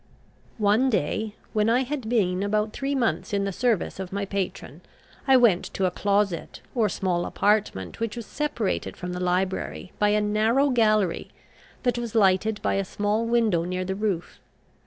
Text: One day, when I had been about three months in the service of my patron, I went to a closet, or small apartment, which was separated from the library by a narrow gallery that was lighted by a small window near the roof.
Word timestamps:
One 0.57 0.89
day, 0.89 1.35
when 1.53 1.69
I 1.69 1.83
had 1.83 2.09
been 2.09 2.41
about 2.41 2.73
three 2.73 2.95
months 2.95 3.33
in 3.33 3.43
the 3.43 3.51
service 3.51 3.99
of 3.99 4.11
my 4.11 4.25
patron, 4.25 4.81
I 5.27 5.37
went 5.37 5.65
to 5.75 5.85
a 5.85 5.91
closet, 5.91 6.59
or 6.73 6.89
small 6.89 7.23
apartment, 7.23 7.99
which 7.99 8.15
was 8.15 8.25
separated 8.25 8.97
from 8.97 9.13
the 9.13 9.19
library 9.19 9.91
by 9.99 10.09
a 10.09 10.19
narrow 10.21 10.71
gallery 10.71 11.29
that 11.83 11.99
was 11.99 12.15
lighted 12.15 12.59
by 12.63 12.73
a 12.73 12.83
small 12.83 13.27
window 13.27 13.63
near 13.63 13.85
the 13.85 13.93
roof. 13.93 14.39